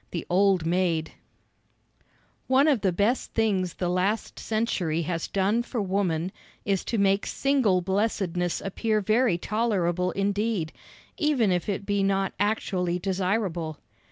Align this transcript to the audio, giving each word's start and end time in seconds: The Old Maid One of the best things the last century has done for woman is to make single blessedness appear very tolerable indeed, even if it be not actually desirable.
The 0.09 0.25
Old 0.31 0.65
Maid 0.65 1.11
One 2.47 2.67
of 2.67 2.81
the 2.81 2.91
best 2.91 3.35
things 3.35 3.75
the 3.75 3.87
last 3.87 4.39
century 4.39 5.03
has 5.03 5.27
done 5.27 5.61
for 5.61 5.79
woman 5.79 6.31
is 6.65 6.83
to 6.85 6.97
make 6.97 7.27
single 7.27 7.81
blessedness 7.81 8.61
appear 8.61 8.99
very 8.99 9.37
tolerable 9.37 10.09
indeed, 10.09 10.73
even 11.19 11.51
if 11.51 11.69
it 11.69 11.85
be 11.85 12.01
not 12.01 12.33
actually 12.39 12.97
desirable. 12.97 13.77